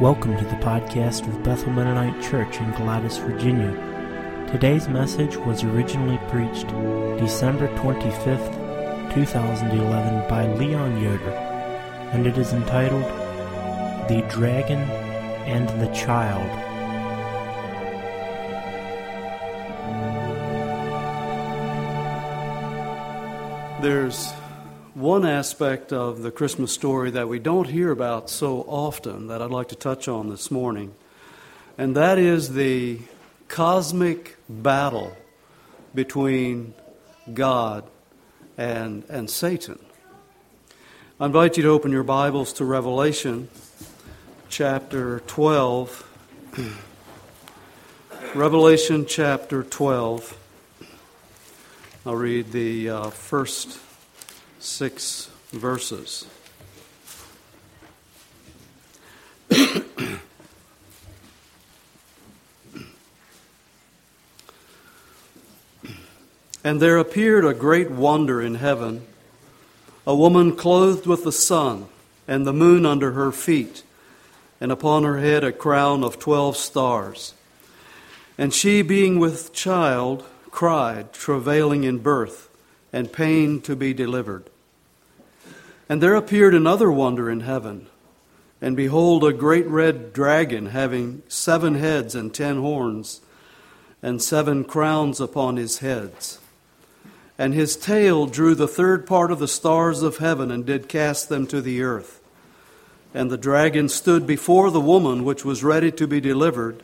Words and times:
Welcome 0.00 0.36
to 0.38 0.44
the 0.44 0.56
podcast 0.56 1.28
of 1.28 1.44
Bethel 1.44 1.70
Mennonite 1.70 2.20
Church 2.20 2.58
in 2.58 2.72
Gladys, 2.72 3.16
Virginia. 3.18 3.70
Today's 4.50 4.88
message 4.88 5.36
was 5.36 5.62
originally 5.62 6.18
preached 6.28 6.66
December 7.20 7.68
25th, 7.76 9.14
2011 9.14 10.28
by 10.28 10.52
Leon 10.54 11.00
Yoder, 11.00 11.30
and 12.10 12.26
it 12.26 12.36
is 12.36 12.52
entitled 12.52 13.04
The 14.08 14.26
Dragon 14.28 14.80
and 15.46 15.68
the 15.80 15.94
Child. 15.94 16.50
There's 23.80 24.34
one 24.94 25.26
aspect 25.26 25.92
of 25.92 26.22
the 26.22 26.30
Christmas 26.30 26.72
story 26.72 27.10
that 27.10 27.28
we 27.28 27.40
don't 27.40 27.68
hear 27.68 27.90
about 27.90 28.30
so 28.30 28.60
often 28.60 29.26
that 29.26 29.42
I'd 29.42 29.50
like 29.50 29.68
to 29.68 29.74
touch 29.74 30.06
on 30.06 30.28
this 30.28 30.52
morning, 30.52 30.94
and 31.76 31.96
that 31.96 32.16
is 32.16 32.54
the 32.54 33.00
cosmic 33.48 34.36
battle 34.48 35.16
between 35.96 36.74
God 37.32 37.82
and, 38.56 39.02
and 39.08 39.28
Satan. 39.28 39.80
I 41.18 41.26
invite 41.26 41.56
you 41.56 41.64
to 41.64 41.70
open 41.70 41.90
your 41.90 42.04
Bibles 42.04 42.52
to 42.54 42.64
Revelation 42.64 43.48
chapter 44.48 45.20
12. 45.26 46.08
Revelation 48.36 49.06
chapter 49.06 49.64
12. 49.64 50.38
I'll 52.06 52.14
read 52.14 52.52
the 52.52 52.90
uh, 52.90 53.10
first 53.10 53.80
six 54.64 55.30
verses. 55.52 56.26
and 66.64 66.80
there 66.80 66.96
appeared 66.98 67.44
a 67.44 67.52
great 67.54 67.90
wonder 67.90 68.40
in 68.40 68.54
heaven 68.54 69.06
a 70.06 70.14
woman 70.14 70.54
clothed 70.54 71.06
with 71.06 71.24
the 71.24 71.32
sun, 71.32 71.86
and 72.28 72.46
the 72.46 72.52
moon 72.52 72.84
under 72.84 73.12
her 73.12 73.32
feet, 73.32 73.82
and 74.60 74.70
upon 74.70 75.02
her 75.02 75.18
head 75.18 75.42
a 75.42 75.52
crown 75.52 76.04
of 76.04 76.18
twelve 76.18 76.56
stars. 76.56 77.32
And 78.36 78.52
she, 78.52 78.82
being 78.82 79.18
with 79.18 79.54
child, 79.54 80.24
cried, 80.50 81.12
travailing 81.12 81.84
in 81.84 81.98
birth, 81.98 82.50
and 82.92 83.12
pain 83.12 83.62
to 83.62 83.74
be 83.74 83.94
delivered. 83.94 84.50
And 85.88 86.02
there 86.02 86.14
appeared 86.14 86.54
another 86.54 86.90
wonder 86.90 87.30
in 87.30 87.40
heaven. 87.40 87.88
And 88.60 88.76
behold, 88.76 89.24
a 89.24 89.32
great 89.32 89.66
red 89.66 90.12
dragon 90.12 90.66
having 90.66 91.22
seven 91.28 91.74
heads 91.74 92.14
and 92.14 92.32
ten 92.32 92.56
horns, 92.56 93.20
and 94.02 94.22
seven 94.22 94.64
crowns 94.64 95.20
upon 95.20 95.56
his 95.56 95.78
heads. 95.78 96.38
And 97.36 97.52
his 97.52 97.76
tail 97.76 98.26
drew 98.26 98.54
the 98.54 98.68
third 98.68 99.06
part 99.06 99.30
of 99.30 99.38
the 99.38 99.48
stars 99.48 100.02
of 100.02 100.18
heaven 100.18 100.50
and 100.50 100.64
did 100.64 100.88
cast 100.88 101.28
them 101.28 101.46
to 101.48 101.60
the 101.60 101.82
earth. 101.82 102.20
And 103.12 103.30
the 103.30 103.36
dragon 103.36 103.88
stood 103.88 104.26
before 104.26 104.70
the 104.70 104.80
woman 104.80 105.24
which 105.24 105.44
was 105.44 105.64
ready 105.64 105.90
to 105.92 106.06
be 106.06 106.20
delivered, 106.20 106.82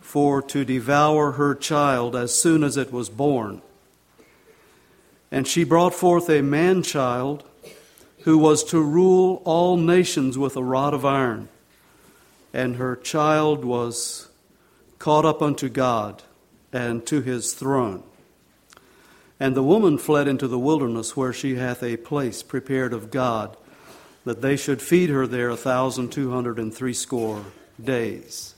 for 0.00 0.40
to 0.40 0.64
devour 0.64 1.32
her 1.32 1.54
child 1.54 2.14
as 2.16 2.32
soon 2.32 2.62
as 2.64 2.76
it 2.76 2.92
was 2.92 3.08
born. 3.08 3.60
And 5.30 5.46
she 5.46 5.64
brought 5.64 5.94
forth 5.94 6.30
a 6.30 6.42
man 6.42 6.82
child 6.82 7.44
who 8.26 8.36
was 8.36 8.64
to 8.64 8.80
rule 8.80 9.40
all 9.44 9.76
nations 9.76 10.36
with 10.36 10.56
a 10.56 10.62
rod 10.62 10.92
of 10.92 11.04
iron. 11.04 11.48
And 12.52 12.74
her 12.74 12.96
child 12.96 13.64
was 13.64 14.28
caught 14.98 15.24
up 15.24 15.40
unto 15.40 15.68
God 15.68 16.24
and 16.72 17.06
to 17.06 17.20
his 17.20 17.54
throne. 17.54 18.02
And 19.38 19.54
the 19.54 19.62
woman 19.62 19.96
fled 19.96 20.26
into 20.26 20.48
the 20.48 20.58
wilderness 20.58 21.16
where 21.16 21.32
she 21.32 21.54
hath 21.54 21.84
a 21.84 21.98
place 21.98 22.42
prepared 22.42 22.92
of 22.92 23.12
God, 23.12 23.56
that 24.24 24.42
they 24.42 24.56
should 24.56 24.82
feed 24.82 25.08
her 25.08 25.28
there 25.28 25.50
a 25.50 25.56
thousand 25.56 26.10
two 26.10 26.32
hundred 26.32 26.58
and 26.58 26.74
threescore 26.74 27.44
days. 27.80 28.56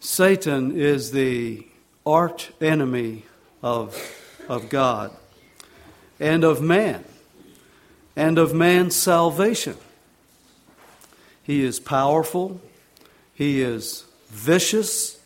Satan 0.00 0.76
is 0.76 1.12
the 1.12 1.64
arch 2.04 2.50
enemy 2.60 3.24
of, 3.62 3.96
of 4.48 4.68
God 4.68 5.12
and 6.20 6.44
of 6.44 6.60
man 6.60 7.04
and 8.16 8.38
of 8.38 8.54
man's 8.54 8.96
salvation. 8.96 9.76
He 11.42 11.64
is 11.64 11.80
powerful, 11.80 12.60
he 13.34 13.62
is 13.62 14.04
vicious, 14.28 15.18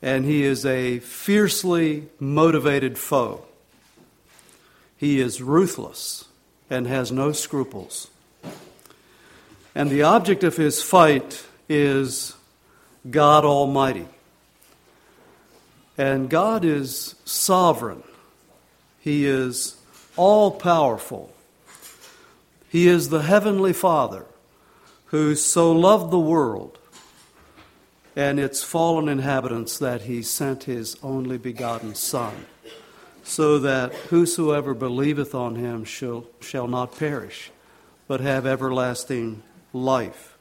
and 0.00 0.24
he 0.24 0.44
is 0.44 0.64
a 0.64 1.00
fiercely 1.00 2.08
motivated 2.20 2.96
foe. 2.96 3.44
He 4.96 5.20
is 5.20 5.42
ruthless 5.42 6.26
and 6.70 6.86
has 6.86 7.12
no 7.12 7.32
scruples. 7.32 8.08
And 9.74 9.90
the 9.90 10.02
object 10.02 10.42
of 10.42 10.56
his 10.56 10.82
fight 10.82 11.44
is 11.68 12.34
God 13.10 13.44
Almighty. 13.44 14.06
And 15.98 16.30
God 16.30 16.64
is 16.64 17.14
sovereign. 17.24 18.02
He 19.00 19.26
is 19.26 19.76
all 20.16 20.50
powerful. 20.50 21.32
He 22.68 22.88
is 22.88 23.08
the 23.08 23.22
Heavenly 23.22 23.72
Father 23.72 24.26
who 25.06 25.34
so 25.34 25.72
loved 25.72 26.10
the 26.10 26.18
world 26.18 26.78
and 28.16 28.40
its 28.40 28.62
fallen 28.62 29.08
inhabitants 29.08 29.78
that 29.78 30.02
he 30.02 30.22
sent 30.22 30.64
his 30.64 30.96
only 31.02 31.36
begotten 31.36 31.94
Son, 31.94 32.46
so 33.22 33.58
that 33.58 33.94
whosoever 33.94 34.72
believeth 34.72 35.34
on 35.34 35.54
him 35.56 35.84
shall, 35.84 36.26
shall 36.40 36.66
not 36.66 36.98
perish, 36.98 37.50
but 38.08 38.20
have 38.20 38.46
everlasting 38.46 39.42
life. 39.74 40.38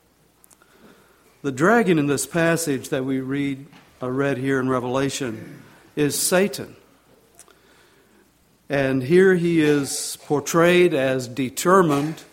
The 1.42 1.52
dragon 1.52 2.00
in 2.00 2.07
this 2.07 2.25
passage 2.25 2.90
that 2.90 3.03
we 3.03 3.19
read, 3.19 3.68
uh, 4.02 4.09
read 4.09 4.38
here 4.38 4.59
in 4.59 4.69
Revelation 4.69 5.62
is 5.96 6.18
Satan. 6.18 6.75
And 8.70 9.03
here 9.03 9.36
he 9.36 9.62
is 9.62 10.18
portrayed 10.26 10.94
as 10.94 11.28
determined 11.28 12.24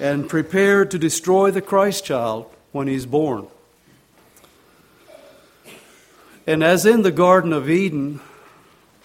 and 0.00 0.28
prepared 0.28 0.90
to 0.90 0.98
destroy 0.98 1.50
the 1.50 1.62
Christ 1.62 2.04
child 2.04 2.52
when 2.72 2.88
he's 2.88 3.06
born. 3.06 3.46
And 6.46 6.64
as 6.64 6.84
in 6.84 7.02
the 7.02 7.12
Garden 7.12 7.52
of 7.52 7.70
Eden, 7.70 8.20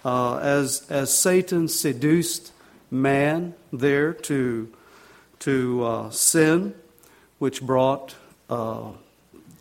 uh, 0.04 0.38
as, 0.38 0.84
as 0.90 1.14
Satan 1.14 1.68
seduced 1.68 2.52
man 2.90 3.54
there 3.72 4.12
to, 4.12 4.72
to 5.40 5.84
uh, 5.84 6.10
sin, 6.10 6.74
which 7.38 7.62
brought 7.62 8.16
uh, 8.50 8.90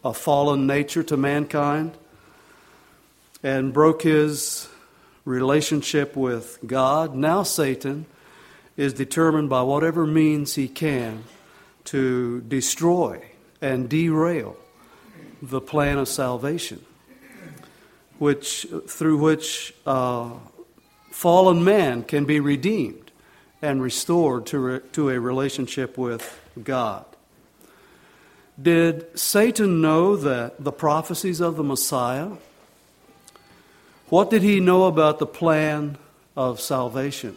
a 0.04 0.14
fallen 0.14 0.66
nature 0.66 1.04
to 1.04 1.18
mankind, 1.18 1.96
and 3.44 3.72
broke 3.72 4.02
his 4.02 4.68
relationship 5.28 6.16
with 6.16 6.58
God. 6.66 7.14
Now, 7.14 7.44
Satan 7.44 8.06
is 8.78 8.94
determined 8.94 9.50
by 9.50 9.62
whatever 9.62 10.08
means 10.08 10.56
he 10.56 10.70
can 10.70 11.26
to 11.84 12.42
destroy 12.42 13.22
and 13.62 13.90
derail 13.90 14.56
the 15.42 15.60
plan 15.60 15.98
of 15.98 16.08
salvation, 16.08 16.84
which, 18.18 18.68
through 18.88 19.18
which 19.18 19.74
uh, 19.86 20.30
fallen 21.12 21.64
man 21.64 22.04
can 22.04 22.24
be 22.24 22.40
redeemed 22.40 23.12
and 23.62 23.82
restored 23.82 24.46
to, 24.46 24.60
re- 24.60 24.80
to 24.94 25.10
a 25.10 25.20
relationship 25.20 25.98
with 25.98 26.40
God. 26.64 27.06
Did 28.60 29.20
Satan 29.20 29.82
know 29.82 30.16
that 30.16 30.64
the 30.64 30.72
prophecies 30.72 31.42
of 31.42 31.58
the 31.58 31.64
Messiah 31.64 32.30
what 34.10 34.30
did 34.30 34.42
he 34.42 34.60
know 34.60 34.86
about 34.86 35.20
the 35.20 35.26
plan 35.26 35.98
of 36.36 36.62
salvation? 36.62 37.36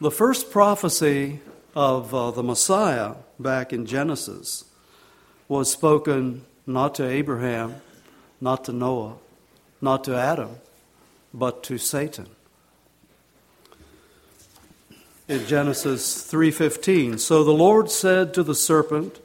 The 0.00 0.10
first 0.10 0.50
prophecy 0.50 1.40
of 1.76 2.14
uh, 2.14 2.30
the 2.32 2.42
Messiah 2.42 3.14
back 3.38 3.72
in 3.72 3.86
Genesis 3.86 4.64
was 5.48 5.70
spoken 5.70 6.44
not 6.66 6.94
to 6.96 7.08
Abraham, 7.08 7.76
not 8.40 8.64
to 8.64 8.72
Noah, 8.72 9.14
not 9.80 10.04
to 10.04 10.16
Adam, 10.16 10.56
but 11.32 11.62
to 11.64 11.78
Satan. 11.78 12.26
In 15.28 15.46
Genesis 15.46 16.28
3:15, 16.30 17.18
so 17.20 17.44
the 17.44 17.52
Lord 17.52 17.90
said 17.90 18.34
to 18.34 18.42
the 18.42 18.54
serpent, 18.54 19.20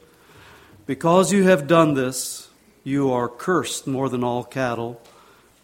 because 0.86 1.32
you 1.32 1.44
have 1.44 1.66
done 1.66 1.94
this, 1.94 2.50
you 2.84 3.10
are 3.10 3.28
cursed 3.28 3.86
more 3.86 4.08
than 4.08 4.22
all 4.22 4.44
cattle 4.44 5.00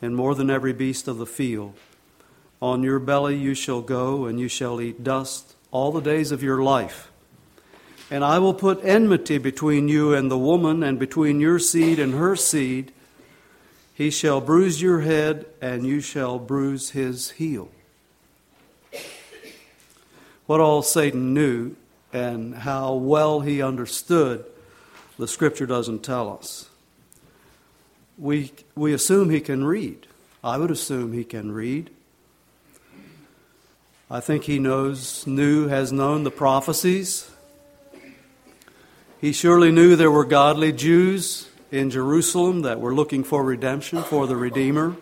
and 0.03 0.17
more 0.17 0.35
than 0.35 0.51
every 0.51 0.73
beast 0.73 1.09
of 1.09 1.19
the 1.19 1.27
field. 1.27 1.75
On 2.63 2.83
your 2.83 2.99
belly 2.99 3.37
you 3.37 3.55
shall 3.55 3.83
go, 3.83 4.27
and 4.27 4.39
you 4.39 4.49
shall 4.49 4.81
eat 4.81 5.05
dust 5.05 5.55
all 5.71 5.93
the 5.93 6.01
days 6.01 6.33
of 6.33 6.43
your 6.43 6.63
life. 6.63 7.11
And 8.11 8.25
I 8.25 8.39
will 8.39 8.55
put 8.55 8.85
enmity 8.85 9.39
between 9.39 9.89
you 9.89 10.15
and 10.15 10.31
the 10.31 10.39
woman, 10.39 10.83
and 10.83 10.99
between 10.99 11.41
your 11.41 11.59
seed 11.59 11.99
and 11.99 12.15
her 12.15 12.35
seed. 12.37 12.93
He 13.95 14.11
shall 14.11 14.41
bruise 14.41 14.81
your 14.81 15.01
head, 15.01 15.47
and 15.61 15.87
you 15.87 16.01
shall 16.01 16.39
bruise 16.39 16.91
his 16.91 17.33
heel. 17.33 17.71
What 20.47 20.61
all 20.61 20.83
Satan 20.83 21.35
knew 21.35 21.77
and 22.13 22.55
how 22.55 22.95
well 22.95 23.41
he 23.41 23.63
understood, 23.63 24.45
the 25.19 25.29
scripture 25.29 25.67
doesn't 25.67 26.03
tell 26.03 26.37
us. 26.37 26.70
We, 28.21 28.53
we 28.77 28.93
assume 28.93 29.31
he 29.31 29.41
can 29.41 29.65
read. 29.65 30.07
I 30.45 30.59
would 30.59 30.71
assume 30.71 31.15
he 31.15 31.25
can 31.25 31.53
read. 31.53 31.89
I 34.11 34.21
think 34.21 34.45
he 34.45 34.59
knows, 34.59 35.27
knew, 35.27 35.69
has 35.69 35.91
known 35.91 36.25
the 36.25 36.31
prophecies. 36.31 37.31
He 39.23 39.33
surely 39.33 39.71
knew 39.73 39.97
there 39.97 40.11
were 40.11 40.27
godly 40.27 40.71
Jews 40.71 41.49
in 41.71 41.89
Jerusalem 41.89 42.63
that 42.63 42.79
were 42.79 42.95
looking 42.95 43.25
for 43.25 43.43
redemption 43.43 44.03
for 44.03 44.27
the 44.27 44.37
Redeemer, 44.37 44.97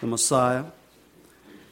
the 0.00 0.06
Messiah. 0.06 0.66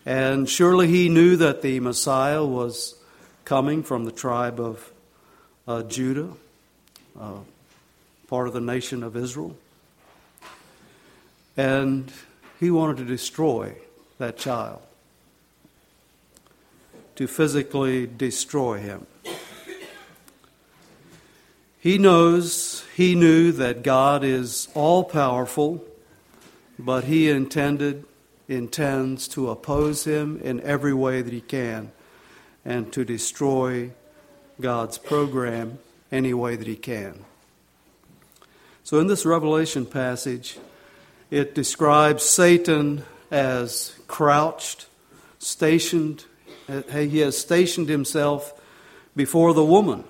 And 0.05 0.49
surely 0.49 0.89
he 0.89 1.09
knew 1.09 1.37
that 1.37 1.63
the 1.63 1.79
Messiah 1.79 2.45
was 2.45 2.97
coming 3.45 3.85
from 3.85 4.07
the 4.07 4.13
tribe 4.13 4.59
of 4.59 4.93
uh, 5.69 5.85
Judah, 5.85 6.31
uh, 7.21 7.39
part 8.27 8.49
of 8.49 8.55
the 8.55 8.61
nation 8.61 9.05
of 9.05 9.17
Israel. 9.17 9.57
And 11.59 12.13
he 12.61 12.71
wanted 12.71 12.99
to 12.99 13.05
destroy 13.05 13.75
that 14.19 14.39
child 14.39 14.81
to 17.17 17.27
physically 17.27 18.07
destroy 18.07 18.79
him. 18.79 19.05
He 21.81 21.99
knows, 21.99 22.85
he 22.95 23.17
knew 23.17 23.51
that 23.51 23.83
God 23.83 24.23
is 24.23 24.69
all 24.73 25.03
powerful, 25.03 25.85
but 26.79 27.05
he 27.05 27.29
intended, 27.29 28.05
intends 28.47 29.27
to 29.29 29.51
oppose 29.51 30.05
him 30.05 30.41
in 30.41 30.61
every 30.61 30.95
way 30.95 31.23
that 31.23 31.33
he 31.33 31.41
can 31.41 31.91
and 32.65 32.93
to 32.93 33.05
destroy 33.05 33.91
God's 34.61 34.97
program 34.97 35.81
any 36.13 36.35
way 36.35 36.55
that 36.55 36.69
he 36.69 36.77
can. 36.77 37.25
So 38.85 39.01
in 39.01 39.09
this 39.09 39.27
Revelation 39.27 39.87
passage, 39.87 40.59
it 41.31 41.55
describes 41.55 42.23
Satan 42.23 43.05
as 43.31 43.95
crouched, 44.07 44.87
stationed 45.39 46.25
he 46.93 47.19
has 47.21 47.39
stationed 47.39 47.89
himself 47.89 48.53
before 49.17 49.55
the 49.55 49.65
woman. 49.65 50.05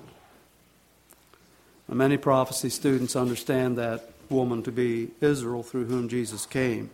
Many 1.88 2.16
prophecy 2.16 2.68
students 2.68 3.16
understand 3.16 3.78
that 3.78 4.10
woman 4.28 4.62
to 4.64 4.72
be 4.72 5.10
Israel 5.20 5.62
through 5.62 5.86
whom 5.86 6.08
Jesus 6.08 6.44
came. 6.46 6.90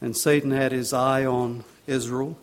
And 0.00 0.16
Satan 0.16 0.50
had 0.50 0.72
his 0.72 0.92
eye 0.92 1.24
on 1.24 1.64
Israel, 1.86 2.36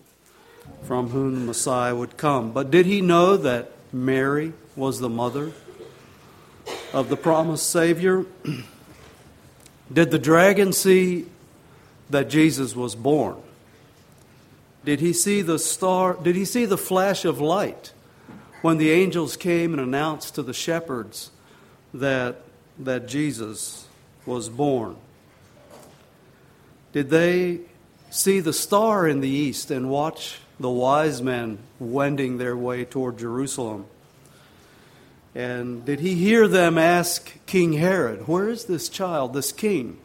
from 0.83 1.09
whom 1.09 1.33
the 1.33 1.41
Messiah 1.41 1.95
would 1.95 2.15
come. 2.15 2.51
But 2.51 2.71
did 2.71 2.85
he 2.85 3.01
know 3.01 3.35
that 3.37 3.71
Mary 3.91 4.53
was 4.75 4.99
the 4.99 5.09
mother 5.09 5.51
of 6.93 7.09
the 7.09 7.17
promised 7.17 7.69
Savior? 7.69 8.25
did 9.91 10.11
the 10.11 10.19
dragon 10.19 10.73
see 10.73 11.27
that 12.09 12.29
Jesus 12.29 12.75
was 12.75 12.95
born? 12.95 13.37
Did 14.83 14.99
he 14.99 15.13
see 15.13 15.41
the 15.41 15.57
star? 15.57 16.13
Did 16.13 16.35
he 16.35 16.45
see 16.45 16.65
the 16.65 16.77
flash 16.77 17.25
of 17.25 17.41
light 17.41 17.91
when 18.61 18.77
the 18.77 18.91
angels 18.91 19.35
came 19.35 19.73
and 19.73 19.81
announced 19.81 20.35
to 20.35 20.43
the 20.43 20.53
shepherds 20.53 21.31
that, 21.93 22.41
that 22.79 23.07
Jesus 23.07 23.87
was 24.25 24.49
born? 24.49 24.95
Did 26.93 27.09
they 27.09 27.61
see 28.09 28.39
the 28.39 28.53
star 28.53 29.07
in 29.07 29.19
the 29.19 29.29
east 29.29 29.71
and 29.71 29.89
watch 29.89 30.39
the 30.59 30.69
wise 30.69 31.21
men 31.21 31.57
wending 31.79 32.37
their 32.37 32.55
way 32.55 32.85
toward 32.85 33.17
Jerusalem? 33.17 33.85
And 35.35 35.83
did 35.83 35.99
he 35.99 36.15
hear 36.15 36.47
them 36.47 36.77
ask 36.77 37.45
King 37.45 37.73
Herod, 37.73 38.25
Where 38.25 38.47
is 38.47 38.65
this 38.65 38.87
child, 38.87 39.33
this 39.33 39.51
king 39.51 39.97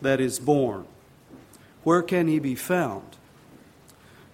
that 0.00 0.20
is 0.20 0.38
born? 0.38 0.86
Where 1.84 2.02
can 2.02 2.28
he 2.28 2.38
be 2.38 2.54
found? 2.54 3.04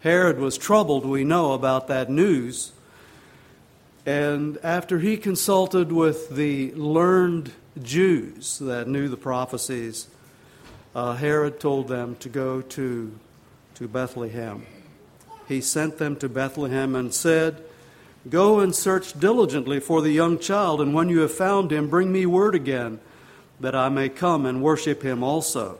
Herod 0.00 0.38
was 0.38 0.56
troubled, 0.56 1.04
we 1.04 1.24
know, 1.24 1.52
about 1.52 1.88
that 1.88 2.08
news. 2.08 2.70
And 4.04 4.56
after 4.62 5.00
he 5.00 5.16
consulted 5.16 5.90
with 5.90 6.30
the 6.30 6.72
learned 6.74 7.50
Jews 7.82 8.60
that 8.60 8.86
knew 8.86 9.08
the 9.08 9.16
prophecies, 9.16 10.06
uh, 10.94 11.14
Herod 11.14 11.58
told 11.58 11.88
them 11.88 12.14
to 12.20 12.28
go 12.28 12.62
to, 12.62 13.18
to 13.74 13.88
Bethlehem. 13.88 14.64
He 15.48 15.60
sent 15.60 15.98
them 15.98 16.14
to 16.16 16.28
Bethlehem 16.28 16.94
and 16.94 17.12
said, 17.12 17.64
Go 18.28 18.60
and 18.60 18.74
search 18.74 19.18
diligently 19.18 19.78
for 19.78 20.02
the 20.02 20.10
young 20.10 20.38
child, 20.38 20.80
and 20.80 20.92
when 20.92 21.08
you 21.08 21.20
have 21.20 21.32
found 21.32 21.70
him, 21.70 21.88
bring 21.88 22.10
me 22.10 22.26
word 22.26 22.54
again, 22.54 22.98
that 23.60 23.74
I 23.74 23.88
may 23.88 24.08
come 24.08 24.46
and 24.46 24.62
worship 24.62 25.02
him 25.02 25.22
also. 25.22 25.78